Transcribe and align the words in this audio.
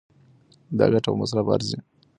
دا 0.77 0.85
ګټه 0.93 1.09
په 1.11 1.17
مصرف 1.21 1.47
ارزي. 1.55 1.79